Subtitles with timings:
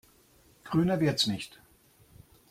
[0.63, 1.61] Grüner wird's nicht.